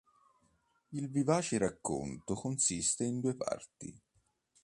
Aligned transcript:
Il 0.93 1.09
vivace 1.11 1.59
racconto 1.59 2.33
consiste 2.33 3.03
in 3.03 3.19
due 3.19 3.35
parti. 3.35 3.95